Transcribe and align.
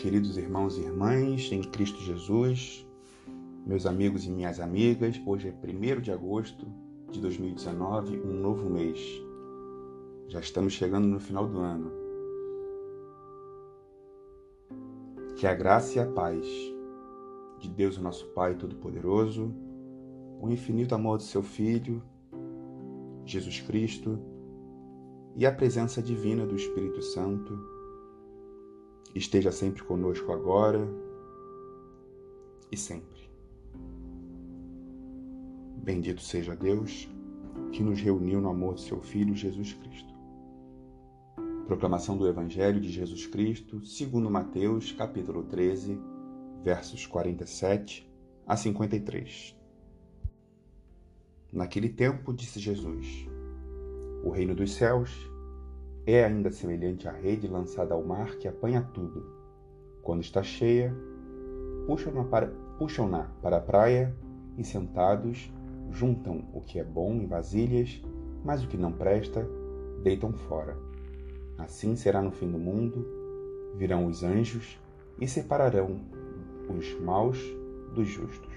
Queridos 0.00 0.38
irmãos 0.38 0.78
e 0.78 0.80
irmãs 0.80 1.52
em 1.52 1.60
Cristo 1.60 2.00
Jesus, 2.00 2.86
meus 3.66 3.84
amigos 3.84 4.24
e 4.24 4.30
minhas 4.30 4.58
amigas, 4.58 5.20
hoje 5.26 5.48
é 5.48 5.52
1 5.52 6.00
de 6.00 6.10
agosto 6.10 6.66
de 7.10 7.20
2019, 7.20 8.18
um 8.20 8.32
novo 8.32 8.70
mês. 8.70 8.98
Já 10.26 10.40
estamos 10.40 10.72
chegando 10.72 11.06
no 11.06 11.20
final 11.20 11.46
do 11.46 11.58
ano. 11.58 11.92
Que 15.36 15.46
a 15.46 15.54
graça 15.54 15.98
e 15.98 16.00
a 16.00 16.06
paz 16.06 16.46
de 17.58 17.68
Deus, 17.68 17.98
o 17.98 18.02
nosso 18.02 18.24
Pai 18.28 18.54
Todo-Poderoso, 18.54 19.54
o 20.40 20.48
infinito 20.48 20.94
amor 20.94 21.18
do 21.18 21.24
seu 21.24 21.42
Filho, 21.42 22.02
Jesus 23.26 23.60
Cristo, 23.60 24.18
e 25.36 25.44
a 25.44 25.52
presença 25.52 26.00
divina 26.00 26.46
do 26.46 26.56
Espírito 26.56 27.02
Santo 27.02 27.79
esteja 29.14 29.50
sempre 29.50 29.82
conosco 29.82 30.32
agora 30.32 30.86
e 32.70 32.76
sempre. 32.76 33.28
Bendito 35.82 36.20
seja 36.20 36.54
Deus 36.54 37.08
que 37.72 37.82
nos 37.82 38.00
reuniu 38.00 38.40
no 38.40 38.50
amor 38.50 38.74
de 38.74 38.82
seu 38.82 39.00
Filho 39.00 39.34
Jesus 39.34 39.72
Cristo. 39.74 40.14
Proclamação 41.66 42.16
do 42.16 42.26
Evangelho 42.26 42.80
de 42.80 42.90
Jesus 42.90 43.26
Cristo, 43.26 43.84
segundo 43.84 44.30
Mateus, 44.30 44.92
capítulo 44.92 45.44
13, 45.44 45.98
versos 46.62 47.06
47 47.06 48.08
a 48.46 48.56
53. 48.56 49.56
Naquele 51.52 51.88
tempo 51.88 52.32
disse 52.32 52.58
Jesus: 52.58 53.26
O 54.24 54.30
reino 54.30 54.54
dos 54.54 54.72
céus 54.72 55.29
é 56.12 56.24
ainda 56.24 56.50
semelhante 56.50 57.08
à 57.08 57.12
rede 57.12 57.46
lançada 57.46 57.94
ao 57.94 58.02
mar 58.02 58.36
que 58.36 58.48
apanha 58.48 58.82
tudo. 58.94 59.24
Quando 60.02 60.22
está 60.22 60.42
cheia, 60.42 60.94
puxam-na 61.86 62.24
para, 62.24 62.46
puxam 62.78 63.10
para 63.42 63.58
a 63.58 63.60
praia 63.60 64.14
e, 64.56 64.64
sentados, 64.64 65.52
juntam 65.90 66.44
o 66.54 66.60
que 66.60 66.78
é 66.78 66.84
bom 66.84 67.12
em 67.14 67.26
vasilhas, 67.26 68.02
mas 68.44 68.64
o 68.64 68.68
que 68.68 68.76
não 68.76 68.92
presta, 68.92 69.46
deitam 70.02 70.32
fora. 70.32 70.76
Assim 71.58 71.94
será 71.94 72.22
no 72.22 72.30
fim 72.30 72.50
do 72.50 72.58
mundo, 72.58 73.06
virão 73.76 74.06
os 74.06 74.22
anjos 74.22 74.78
e 75.20 75.28
separarão 75.28 76.00
os 76.68 76.98
maus 77.00 77.38
dos 77.94 78.08
justos, 78.08 78.54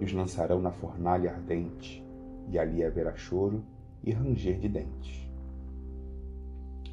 e 0.00 0.04
os 0.04 0.12
lançarão 0.12 0.60
na 0.60 0.70
fornalha 0.70 1.32
ardente, 1.32 2.02
e 2.48 2.58
ali 2.58 2.82
haverá 2.82 3.14
choro 3.16 3.62
e 4.02 4.12
ranger 4.12 4.58
de 4.58 4.68
dentes. 4.68 5.27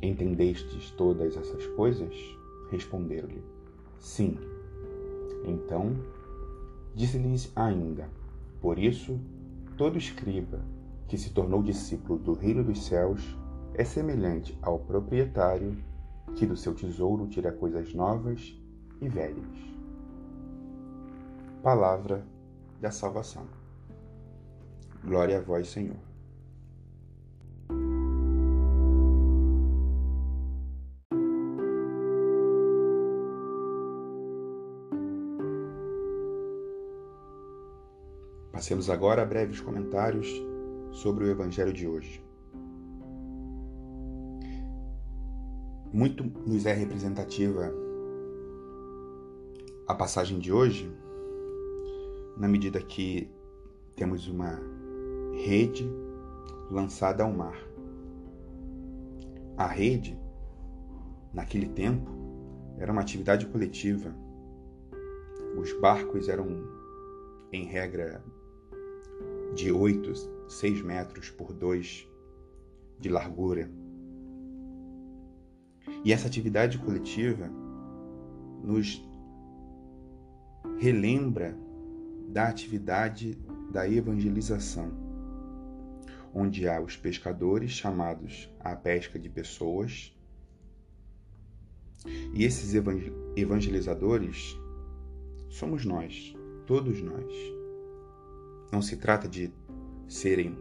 Entendestes 0.01 0.91
todas 0.91 1.35
essas 1.35 1.65
coisas? 1.67 2.13
Responderam-lhe: 2.69 3.43
Sim. 3.99 4.37
Então, 5.45 5.95
disse-lhes 6.93 7.51
ainda: 7.55 8.09
Por 8.61 8.79
isso, 8.79 9.19
todo 9.77 9.97
escriba 9.97 10.59
que 11.07 11.17
se 11.17 11.31
tornou 11.31 11.61
discípulo 11.61 12.17
do 12.19 12.33
reino 12.33 12.63
dos 12.63 12.85
céus 12.85 13.21
é 13.73 13.83
semelhante 13.83 14.57
ao 14.61 14.79
proprietário 14.79 15.77
que 16.35 16.45
do 16.45 16.57
seu 16.57 16.73
tesouro 16.73 17.27
tira 17.27 17.51
coisas 17.51 17.93
novas 17.93 18.57
e 19.01 19.07
velhas. 19.07 19.75
Palavra 21.61 22.25
da 22.79 22.91
salvação. 22.91 23.45
Glória 25.03 25.37
a 25.37 25.41
vós, 25.41 25.67
Senhor. 25.67 26.04
Passemos 38.65 38.89
agora 38.89 39.21
a 39.21 39.25
breves 39.27 39.61
comentários 39.61 40.27
sobre 40.91 41.23
o 41.23 41.29
Evangelho 41.29 41.71
de 41.71 41.87
hoje. 41.87 42.19
Muito 45.93 46.23
nos 46.23 46.65
é 46.65 46.73
representativa 46.73 47.71
a 49.87 49.93
passagem 49.93 50.39
de 50.39 50.51
hoje, 50.51 50.91
na 52.35 52.47
medida 52.47 52.81
que 52.81 53.29
temos 53.95 54.27
uma 54.27 54.59
rede 55.35 55.87
lançada 56.71 57.23
ao 57.23 57.31
mar. 57.31 57.63
A 59.57 59.67
rede, 59.67 60.19
naquele 61.31 61.67
tempo, 61.67 62.09
era 62.79 62.91
uma 62.91 63.01
atividade 63.01 63.45
coletiva. 63.45 64.11
Os 65.55 65.71
barcos 65.79 66.27
eram, 66.27 66.47
em 67.51 67.65
regra, 67.65 68.23
de 69.55 69.71
8, 69.71 70.13
6 70.49 70.81
metros 70.81 71.29
por 71.29 71.53
2 71.53 72.05
de 72.99 73.09
largura. 73.09 73.71
E 76.03 76.11
essa 76.11 76.27
atividade 76.27 76.77
coletiva 76.77 77.49
nos 78.61 79.01
relembra 80.77 81.57
da 82.27 82.49
atividade 82.49 83.37
da 83.71 83.89
evangelização, 83.89 84.91
onde 86.33 86.67
há 86.67 86.81
os 86.81 86.97
pescadores 86.97 87.71
chamados 87.71 88.49
à 88.59 88.75
pesca 88.75 89.17
de 89.17 89.29
pessoas, 89.29 90.13
e 92.33 92.43
esses 92.43 92.73
evangelizadores 93.35 94.57
somos 95.49 95.85
nós, 95.85 96.35
todos 96.67 97.01
nós. 97.01 97.54
Não 98.75 98.81
se 98.81 98.97
trata 98.97 99.25
de 99.25 99.49
serem 100.05 100.53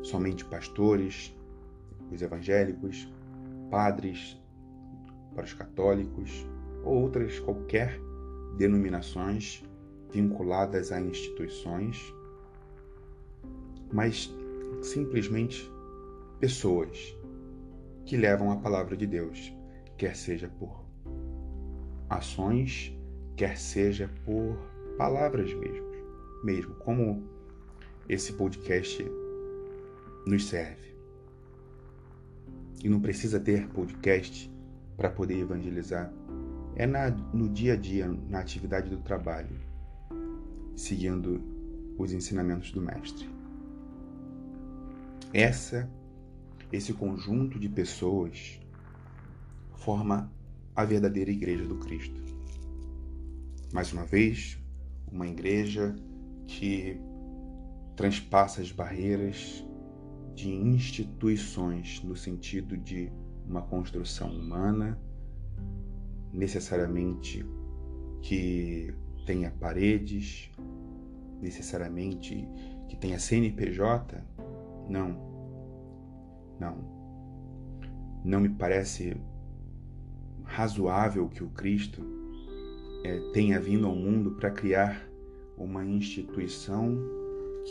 somente 0.00 0.44
pastores, 0.44 1.36
os 2.12 2.22
evangélicos, 2.22 3.12
padres 3.68 4.40
para 5.34 5.44
os 5.44 5.52
católicos 5.52 6.46
ou 6.84 7.02
outras 7.02 7.40
qualquer 7.40 7.98
denominações 8.56 9.64
vinculadas 10.12 10.92
a 10.92 11.00
instituições, 11.00 12.14
mas 13.92 14.32
simplesmente 14.80 15.68
pessoas 16.38 17.18
que 18.04 18.16
levam 18.16 18.52
a 18.52 18.56
palavra 18.56 18.96
de 18.96 19.04
Deus, 19.04 19.52
quer 19.96 20.14
seja 20.14 20.48
por 20.60 20.84
ações, 22.08 22.96
quer 23.34 23.58
seja 23.58 24.08
por 24.24 24.56
palavras 24.96 25.52
mesmo 25.52 25.85
mesmo, 26.42 26.74
como 26.76 27.22
esse 28.08 28.32
podcast 28.32 29.04
nos 30.26 30.46
serve. 30.46 30.94
E 32.82 32.88
não 32.88 33.00
precisa 33.00 33.40
ter 33.40 33.68
podcast 33.68 34.50
para 34.96 35.10
poder 35.10 35.38
evangelizar. 35.38 36.12
É 36.74 36.86
na, 36.86 37.10
no 37.10 37.48
dia 37.48 37.72
a 37.72 37.76
dia, 37.76 38.06
na 38.28 38.40
atividade 38.40 38.90
do 38.90 38.98
trabalho, 38.98 39.58
seguindo 40.74 41.42
os 41.98 42.12
ensinamentos 42.12 42.70
do 42.72 42.82
Mestre. 42.82 43.28
Essa, 45.32 45.90
esse 46.72 46.92
conjunto 46.92 47.58
de 47.58 47.68
pessoas 47.68 48.60
forma 49.76 50.30
a 50.74 50.84
verdadeira 50.84 51.30
Igreja 51.30 51.64
do 51.64 51.76
Cristo. 51.76 52.20
Mais 53.72 53.92
uma 53.92 54.04
vez, 54.04 54.58
uma 55.10 55.26
igreja 55.26 55.96
que 56.46 57.00
transpassa 57.94 58.60
as 58.60 58.70
barreiras 58.70 59.64
de 60.34 60.50
instituições 60.50 62.02
no 62.02 62.14
sentido 62.14 62.76
de 62.76 63.10
uma 63.48 63.62
construção 63.62 64.28
humana, 64.28 64.98
necessariamente 66.32 67.44
que 68.20 68.94
tenha 69.24 69.50
paredes, 69.50 70.50
necessariamente 71.40 72.46
que 72.88 72.96
tenha 72.96 73.18
CNPJ. 73.18 74.22
Não. 74.88 75.16
Não. 76.60 76.76
Não 78.24 78.40
me 78.40 78.48
parece 78.50 79.16
razoável 80.44 81.28
que 81.28 81.42
o 81.42 81.48
Cristo 81.50 82.02
é, 83.04 83.18
tenha 83.32 83.60
vindo 83.60 83.86
ao 83.86 83.94
mundo 83.94 84.32
para 84.32 84.50
criar 84.50 85.08
uma 85.56 85.84
instituição 85.84 86.96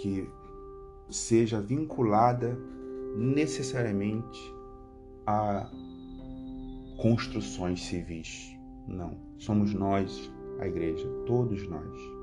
que 0.02 0.28
seja 1.10 1.62
vinculada 1.62 2.58
necessariamente 3.16 4.40
a 5.26 5.70
construções 6.98 7.84
civis. 7.86 8.56
Não, 8.88 9.18
somos 9.38 9.74
nós, 9.74 10.32
a 10.60 10.68
igreja, 10.68 11.08
todos 11.26 11.68
nós. 11.68 12.16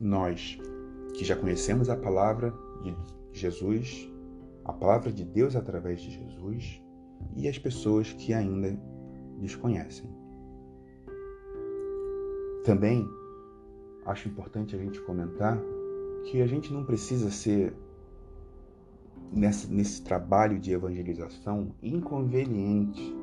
Nós 0.00 0.58
que 1.14 1.24
já 1.24 1.36
conhecemos 1.36 1.88
a 1.88 1.96
palavra 1.96 2.52
de 2.82 2.94
Jesus, 3.32 4.08
a 4.64 4.72
palavra 4.72 5.12
de 5.12 5.24
Deus 5.24 5.54
através 5.54 6.00
de 6.00 6.10
Jesus, 6.10 6.82
e 7.36 7.48
as 7.48 7.58
pessoas 7.58 8.12
que 8.12 8.32
ainda 8.32 8.78
desconhecem. 9.38 10.21
Também 12.64 13.08
acho 14.06 14.28
importante 14.28 14.76
a 14.76 14.78
gente 14.78 15.00
comentar 15.00 15.58
que 16.24 16.40
a 16.40 16.46
gente 16.46 16.72
não 16.72 16.84
precisa 16.84 17.28
ser 17.28 17.74
nesse, 19.32 20.02
trabalho 20.02 20.60
de 20.60 20.72
evangelização 20.72 21.74
inconveniente, 21.82 23.14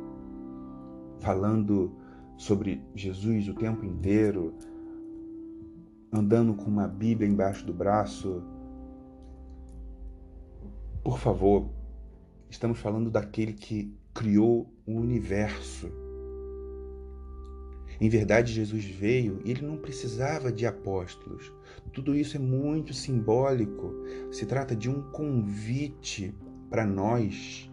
falando 1.19 1.95
sobre 2.37 2.81
Jesus 2.93 3.47
o 3.47 3.53
tempo 3.53 3.85
inteiro, 3.85 4.53
andando 6.11 6.53
com 6.53 6.65
uma 6.65 6.87
Bíblia 6.87 7.29
embaixo 7.29 7.65
do 7.65 7.73
braço. 7.73 8.43
Por 11.01 11.17
favor, 11.17 11.69
estamos 12.49 12.79
falando 12.79 13.09
daquele 13.09 13.53
que 13.53 13.95
criou 14.13 14.69
o 14.85 14.95
universo 14.95 15.89
em 17.99 18.07
verdade, 18.07 18.53
Jesus 18.53 18.85
veio 18.85 19.41
e 19.43 19.51
ele 19.51 19.65
não 19.65 19.77
precisava 19.77 20.51
de 20.51 20.65
apóstolos. 20.65 21.51
Tudo 21.91 22.15
isso 22.15 22.37
é 22.37 22.39
muito 22.39 22.93
simbólico. 22.93 23.93
Se 24.31 24.45
trata 24.45 24.73
de 24.73 24.89
um 24.89 25.01
convite 25.11 26.33
para 26.69 26.85
nós 26.85 27.69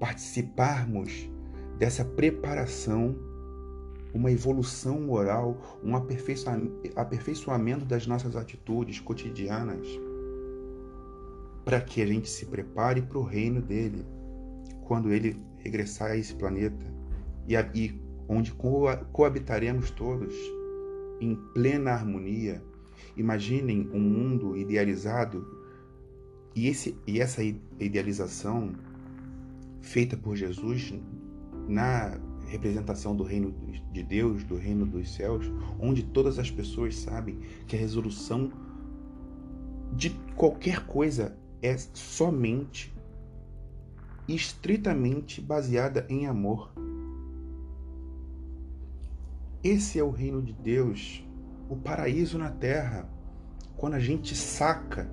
participarmos 0.00 1.30
dessa 1.78 2.04
preparação, 2.04 3.14
uma 4.12 4.32
evolução 4.32 5.00
moral, 5.00 5.80
um 5.82 5.94
aperfeiçoamento 5.94 7.84
das 7.84 8.06
nossas 8.06 8.34
atitudes 8.34 8.98
cotidianas, 8.98 9.86
para 11.64 11.80
que 11.80 12.02
a 12.02 12.06
gente 12.06 12.28
se 12.28 12.46
prepare 12.46 13.00
para 13.02 13.18
o 13.18 13.22
reino 13.22 13.62
dele, 13.62 14.04
quando 14.86 15.12
ele 15.12 15.40
regressar 15.58 16.10
a 16.10 16.16
esse 16.16 16.34
planeta. 16.34 16.84
E, 17.46 17.54
e 17.54 18.01
onde 18.28 18.52
coabitaremos 19.12 19.90
todos 19.90 20.34
em 21.20 21.34
plena 21.54 21.92
harmonia. 21.92 22.62
Imaginem 23.16 23.88
um 23.92 24.00
mundo 24.00 24.56
idealizado 24.56 25.46
e, 26.54 26.68
esse, 26.68 26.96
e 27.06 27.20
essa 27.20 27.42
idealização 27.42 28.72
feita 29.80 30.16
por 30.16 30.36
Jesus 30.36 30.94
na 31.68 32.18
representação 32.46 33.16
do 33.16 33.22
reino 33.22 33.54
de 33.92 34.02
Deus, 34.02 34.44
do 34.44 34.56
reino 34.56 34.84
dos 34.84 35.14
céus, 35.14 35.50
onde 35.80 36.02
todas 36.02 36.38
as 36.38 36.50
pessoas 36.50 36.96
sabem 36.96 37.40
que 37.66 37.74
a 37.74 37.78
resolução 37.78 38.52
de 39.94 40.10
qualquer 40.36 40.86
coisa 40.86 41.36
é 41.62 41.76
somente 41.94 42.92
estritamente 44.28 45.40
baseada 45.40 46.06
em 46.08 46.26
amor. 46.26 46.72
Esse 49.62 49.96
é 49.96 50.02
o 50.02 50.10
reino 50.10 50.42
de 50.42 50.52
Deus, 50.52 51.24
o 51.68 51.76
paraíso 51.76 52.36
na 52.36 52.50
terra. 52.50 53.08
Quando 53.76 53.94
a 53.94 54.00
gente 54.00 54.34
saca, 54.34 55.08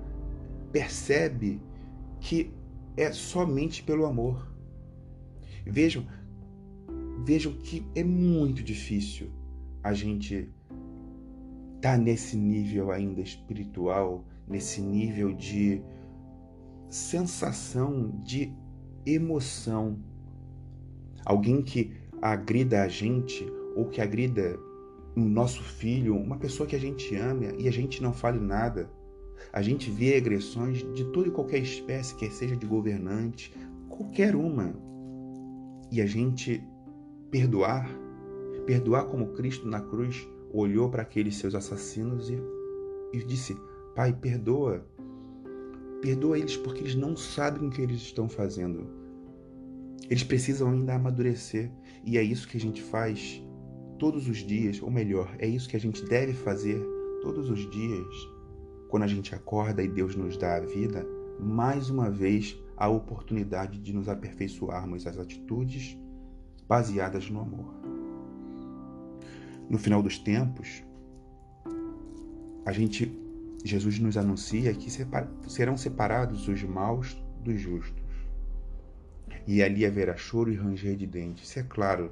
percebe 0.72 1.62
que 2.18 2.52
é 2.96 3.12
somente 3.12 3.80
pelo 3.80 4.04
amor. 4.06 4.52
Vejam, 5.64 6.04
vejam 7.24 7.52
que 7.52 7.86
é 7.94 8.02
muito 8.02 8.60
difícil 8.60 9.30
a 9.84 9.92
gente 9.92 10.52
estar 11.76 11.92
tá 11.92 11.96
nesse 11.96 12.36
nível 12.36 12.90
ainda 12.90 13.20
espiritual, 13.20 14.24
nesse 14.48 14.80
nível 14.80 15.32
de 15.32 15.80
sensação, 16.88 18.10
de 18.18 18.52
emoção. 19.06 19.96
Alguém 21.24 21.62
que 21.62 21.92
agrida 22.20 22.82
a 22.82 22.88
gente 22.88 23.46
ou 23.74 23.86
que 23.86 24.00
agrida 24.00 24.58
um 25.16 25.28
nosso 25.28 25.62
filho, 25.62 26.16
uma 26.16 26.36
pessoa 26.36 26.66
que 26.66 26.76
a 26.76 26.80
gente 26.80 27.14
ama 27.16 27.46
e 27.58 27.68
a 27.68 27.72
gente 27.72 28.02
não 28.02 28.12
fale 28.12 28.38
nada. 28.38 28.90
A 29.52 29.62
gente 29.62 29.90
vê 29.90 30.16
agressões 30.16 30.78
de 30.94 31.04
toda 31.06 31.28
e 31.28 31.32
qualquer 31.32 31.58
espécie, 31.58 32.14
quer 32.14 32.30
seja 32.30 32.56
de 32.56 32.66
governante, 32.66 33.52
qualquer 33.88 34.36
uma. 34.36 34.74
E 35.90 36.00
a 36.00 36.06
gente 36.06 36.62
perdoar, 37.30 37.88
perdoar 38.66 39.04
como 39.06 39.32
Cristo 39.32 39.66
na 39.66 39.80
cruz 39.80 40.28
olhou 40.52 40.88
para 40.88 41.02
aqueles 41.02 41.36
seus 41.36 41.54
assassinos 41.54 42.30
e, 42.30 42.38
e 43.12 43.24
disse: 43.24 43.56
Pai, 43.94 44.12
perdoa. 44.12 44.86
Perdoa 46.00 46.38
eles 46.38 46.56
porque 46.56 46.80
eles 46.80 46.94
não 46.94 47.16
sabem 47.16 47.68
o 47.68 47.70
que 47.70 47.82
eles 47.82 48.00
estão 48.00 48.28
fazendo. 48.28 48.86
Eles 50.08 50.22
precisam 50.22 50.70
ainda 50.70 50.94
amadurecer. 50.94 51.70
E 52.04 52.16
é 52.16 52.22
isso 52.22 52.48
que 52.48 52.56
a 52.56 52.60
gente 52.60 52.82
faz 52.82 53.42
todos 54.00 54.26
os 54.26 54.38
dias, 54.38 54.82
ou 54.82 54.90
melhor, 54.90 55.30
é 55.38 55.46
isso 55.46 55.68
que 55.68 55.76
a 55.76 55.80
gente 55.80 56.02
deve 56.06 56.32
fazer 56.32 56.82
todos 57.20 57.50
os 57.50 57.70
dias, 57.70 58.28
quando 58.88 59.02
a 59.02 59.06
gente 59.06 59.34
acorda 59.34 59.82
e 59.82 59.88
Deus 59.88 60.16
nos 60.16 60.38
dá 60.38 60.56
a 60.56 60.60
vida, 60.60 61.06
mais 61.38 61.90
uma 61.90 62.10
vez 62.10 62.58
a 62.78 62.88
oportunidade 62.88 63.78
de 63.78 63.92
nos 63.92 64.08
aperfeiçoarmos 64.08 65.06
as 65.06 65.18
atitudes 65.18 65.98
baseadas 66.66 67.28
no 67.28 67.40
amor. 67.40 67.74
No 69.68 69.76
final 69.76 70.02
dos 70.02 70.18
tempos, 70.18 70.82
a 72.64 72.72
gente 72.72 73.16
Jesus 73.62 73.98
nos 73.98 74.16
anuncia 74.16 74.72
que 74.72 74.90
serão 75.46 75.76
separados 75.76 76.48
os 76.48 76.62
maus 76.62 77.22
dos 77.44 77.60
justos. 77.60 78.02
E 79.46 79.62
ali 79.62 79.84
haverá 79.84 80.16
choro 80.16 80.50
e 80.50 80.56
ranger 80.56 80.96
de 80.96 81.06
dentes. 81.06 81.46
Isso 81.50 81.58
é 81.58 81.62
claro, 81.62 82.10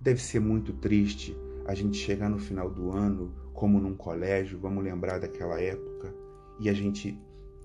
Deve 0.00 0.22
ser 0.22 0.40
muito 0.40 0.72
triste 0.72 1.36
a 1.66 1.74
gente 1.74 1.96
chegar 1.98 2.30
no 2.30 2.38
final 2.38 2.70
do 2.70 2.92
ano, 2.92 3.34
como 3.52 3.80
num 3.80 3.96
colégio, 3.96 4.58
vamos 4.58 4.84
lembrar 4.84 5.18
daquela 5.18 5.60
época, 5.60 6.14
e 6.60 6.68
a 6.68 6.72
gente 6.72 7.18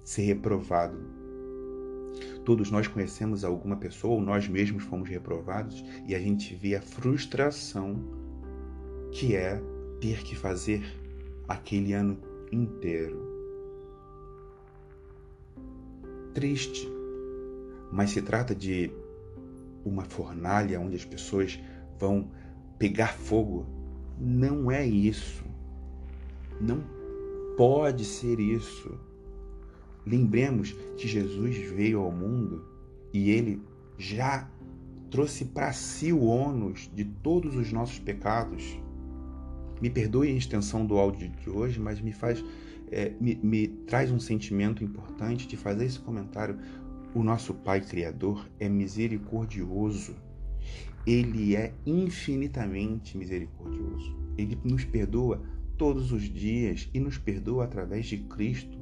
ser 0.04 0.24
reprovado. 0.24 0.98
Todos 2.44 2.72
nós 2.72 2.88
conhecemos 2.88 3.44
alguma 3.44 3.78
pessoa, 3.78 4.16
ou 4.16 4.22
nós 4.22 4.48
mesmos 4.48 4.84
fomos 4.84 5.08
reprovados, 5.08 5.86
e 6.08 6.16
a 6.16 6.20
gente 6.20 6.56
vê 6.56 6.76
a 6.76 6.82
frustração 6.82 8.04
que 9.12 9.36
é 9.36 9.62
ter 10.02 10.24
que 10.24 10.36
fazer 10.36 10.84
aquele 11.48 11.94
ano 11.94 12.18
inteiro. 12.52 13.32
Triste, 16.34 16.92
mas 17.92 18.10
se 18.10 18.24
trata 18.24 18.56
de 18.56 18.92
uma 19.86 20.04
fornalha 20.04 20.80
onde 20.80 20.96
as 20.96 21.06
pessoas 21.06 21.60
vão 22.04 22.28
pegar 22.78 23.14
fogo. 23.14 23.66
Não 24.20 24.70
é 24.70 24.86
isso. 24.86 25.46
Não 26.60 26.84
pode 27.56 28.04
ser 28.04 28.42
isso. 28.42 29.00
Lembremos 30.06 30.74
que 30.98 31.08
Jesus 31.08 31.56
veio 31.72 32.02
ao 32.02 32.12
mundo 32.12 32.66
e 33.14 33.30
ele 33.30 33.62
já 33.98 34.50
trouxe 35.10 35.46
para 35.46 35.72
si 35.72 36.12
o 36.12 36.26
ônus 36.26 36.92
de 36.94 37.06
todos 37.06 37.56
os 37.56 37.72
nossos 37.72 38.00
pecados. 38.00 38.78
Me 39.82 39.90
perdoe 39.90 40.28
a 40.28 40.36
extensão 40.36 40.86
do 40.86 40.98
áudio 40.98 41.30
de 41.30 41.50
hoje, 41.50 41.80
mas 41.80 42.02
me 42.02 42.12
faz 42.12 42.44
é, 42.92 43.14
me, 43.20 43.36
me 43.36 43.68
traz 43.68 44.12
um 44.12 44.20
sentimento 44.20 44.84
importante 44.84 45.48
de 45.48 45.56
fazer 45.56 45.86
esse 45.86 46.00
comentário. 46.00 46.60
O 47.16 47.24
nosso 47.24 47.54
Pai 47.54 47.80
Criador 47.80 48.46
é 48.60 48.68
misericordioso 48.68 50.16
ele 51.06 51.56
é 51.56 51.74
infinitamente 51.86 53.18
misericordioso. 53.18 54.16
Ele 54.38 54.58
nos 54.64 54.86
perdoa 54.86 55.42
todos 55.78 56.12
os 56.12 56.24
dias 56.24 56.90
e 56.94 57.00
nos 57.00 57.18
perdoa 57.18 57.66
através 57.66 58.06
de 58.06 58.18
Cristo. 58.18 58.78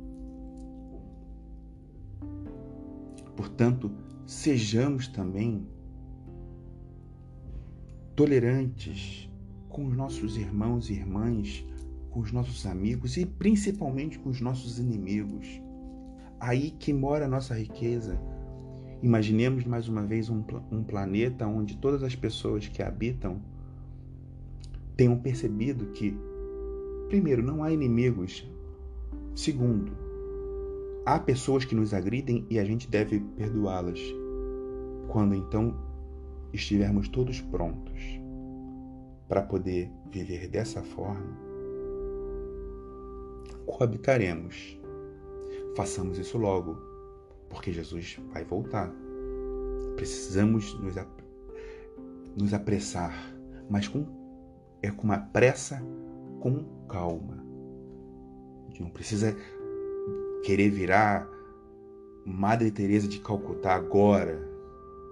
Portanto, 3.35 3.91
sejamos 4.25 5.07
também 5.07 5.65
tolerantes 8.15 9.29
com 9.67 9.87
os 9.87 9.95
nossos 9.95 10.37
irmãos 10.37 10.89
e 10.89 10.93
irmãs, 10.93 11.65
com 12.11 12.19
os 12.19 12.31
nossos 12.31 12.65
amigos 12.65 13.17
e 13.17 13.25
principalmente 13.25 14.19
com 14.19 14.29
os 14.29 14.41
nossos 14.41 14.77
inimigos. 14.77 15.47
Aí 16.39 16.71
que 16.71 16.93
mora 16.93 17.25
a 17.25 17.29
nossa 17.29 17.55
riqueza, 17.55 18.19
Imaginemos 19.01 19.65
mais 19.65 19.87
uma 19.87 20.03
vez 20.03 20.29
um, 20.29 20.43
um 20.71 20.83
planeta 20.83 21.47
onde 21.47 21.75
todas 21.77 22.03
as 22.03 22.15
pessoas 22.15 22.67
que 22.67 22.83
habitam 22.83 23.41
tenham 24.95 25.17
percebido 25.17 25.87
que, 25.87 26.15
primeiro, 27.09 27.41
não 27.41 27.63
há 27.63 27.71
inimigos. 27.71 28.47
Segundo, 29.33 29.91
há 31.03 31.17
pessoas 31.17 31.65
que 31.65 31.73
nos 31.73 31.95
agridem 31.95 32.45
e 32.47 32.59
a 32.59 32.63
gente 32.63 32.87
deve 32.87 33.19
perdoá-las. 33.35 33.99
Quando 35.07 35.33
então 35.33 35.75
estivermos 36.53 37.07
todos 37.07 37.41
prontos 37.41 37.99
para 39.27 39.41
poder 39.41 39.89
viver 40.11 40.47
dessa 40.47 40.83
forma, 40.83 41.35
coabitaremos. 43.65 44.79
Façamos 45.75 46.19
isso 46.19 46.37
logo 46.37 46.90
porque 47.51 47.71
Jesus 47.71 48.19
vai 48.33 48.43
voltar. 48.43 48.91
precisamos 49.95 50.73
nos, 50.79 50.97
ap 50.97 51.09
nos 52.35 52.53
apressar, 52.53 53.13
mas 53.69 53.87
com, 53.87 54.07
é 54.81 54.89
com 54.89 55.03
uma 55.03 55.19
pressa 55.19 55.83
com 56.39 56.63
calma. 56.87 57.45
Não 58.79 58.89
precisa 58.89 59.35
querer 60.43 60.71
virar 60.71 61.29
Madre 62.25 62.71
Teresa 62.71 63.07
de 63.07 63.19
Calcutá 63.19 63.75
agora, 63.75 64.41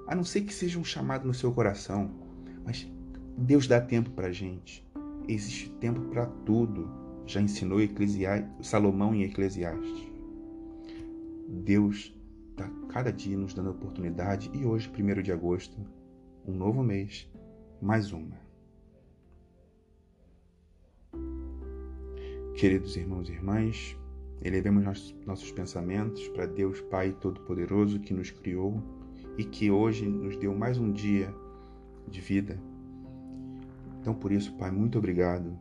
a 0.07 0.15
não 0.15 0.23
ser 0.23 0.41
que 0.41 0.53
seja 0.53 0.79
um 0.79 0.83
chamado 0.83 1.27
no 1.27 1.33
seu 1.35 1.51
coração, 1.51 2.09
mas 2.65 2.91
Deus 3.37 3.67
dá 3.67 3.79
tempo 3.79 4.09
para 4.11 4.31
gente. 4.31 4.83
Existe 5.27 5.69
tempo 5.73 6.01
para 6.09 6.25
tudo. 6.25 6.89
Já 7.27 7.39
ensinou 7.39 7.79
Salomão 8.61 9.13
em 9.13 9.21
Eclesiastes. 9.23 10.07
Deus 11.47 12.18
está 12.59 12.69
cada 12.89 13.11
dia 13.11 13.37
nos 13.37 13.53
dando 13.53 13.71
oportunidade 13.71 14.51
e 14.53 14.65
hoje, 14.65 14.91
1 14.91 15.21
de 15.21 15.31
agosto, 15.31 15.77
um 16.45 16.53
novo 16.53 16.83
mês, 16.83 17.29
mais 17.81 18.11
uma. 18.11 18.37
Queridos 22.55 22.97
irmãos 22.97 23.29
e 23.29 23.31
irmãs, 23.31 23.97
elevemos 24.41 25.15
nossos 25.25 25.51
pensamentos 25.53 26.27
para 26.29 26.45
Deus 26.45 26.81
Pai 26.81 27.13
Todo-Poderoso 27.13 28.01
que 28.01 28.13
nos 28.13 28.29
criou 28.29 28.83
e 29.37 29.45
que 29.45 29.71
hoje 29.71 30.05
nos 30.05 30.35
deu 30.35 30.53
mais 30.53 30.77
um 30.77 30.91
dia 30.91 31.33
de 32.09 32.19
vida. 32.19 32.61
Então, 34.01 34.13
por 34.13 34.33
isso, 34.33 34.53
Pai, 34.57 34.69
muito 34.69 34.97
obrigado. 34.97 35.57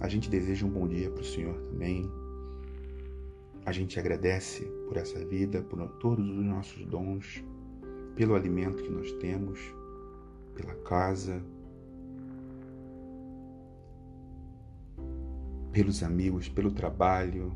A 0.00 0.08
gente 0.08 0.28
deseja 0.28 0.66
um 0.66 0.70
bom 0.70 0.88
dia 0.88 1.08
para 1.08 1.22
o 1.22 1.24
Senhor 1.24 1.54
também. 1.62 2.10
A 3.66 3.72
gente 3.72 3.98
agradece 3.98 4.64
por 4.86 4.96
essa 4.96 5.24
vida, 5.24 5.62
por 5.62 5.88
todos 5.98 6.28
os 6.28 6.44
nossos 6.44 6.84
dons, 6.84 7.42
pelo 8.14 8.34
alimento 8.34 8.82
que 8.82 8.90
nós 8.90 9.10
temos, 9.12 9.58
pela 10.54 10.74
casa, 10.82 11.42
pelos 15.72 16.02
amigos, 16.02 16.48
pelo 16.48 16.70
trabalho, 16.70 17.52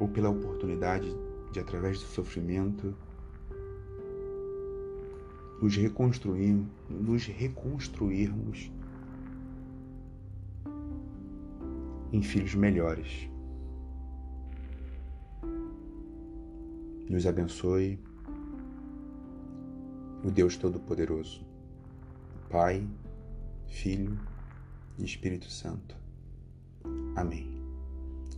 ou 0.00 0.08
pela 0.08 0.30
oportunidade 0.30 1.14
de, 1.52 1.60
através 1.60 2.00
do 2.00 2.06
sofrimento, 2.06 2.96
nos 5.60 5.76
reconstruir, 5.76 6.66
nos 6.90 7.26
reconstruirmos 7.26 8.72
em 12.12 12.22
filhos 12.22 12.54
melhores. 12.54 13.33
Nos 17.08 17.26
abençoe 17.26 17.98
o 20.24 20.30
Deus 20.30 20.56
Todo-Poderoso, 20.56 21.44
Pai, 22.48 22.86
Filho 23.66 24.18
e 24.98 25.04
Espírito 25.04 25.50
Santo. 25.50 25.94
Amém. 27.14 27.62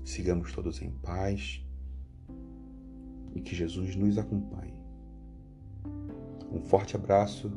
Sigamos 0.04 0.52
todos 0.52 0.82
em 0.82 0.90
paz 0.90 1.64
e 3.34 3.40
que 3.40 3.54
Jesus 3.54 3.94
nos 3.94 4.18
acompanhe. 4.18 4.74
Um 6.50 6.60
forte 6.60 6.96
abraço 6.96 7.52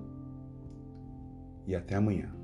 e 1.66 1.75
até 1.75 1.96
amanhã. 1.96 2.38